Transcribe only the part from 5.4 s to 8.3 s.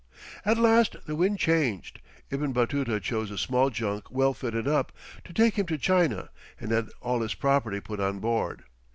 him to China, and had all his property put on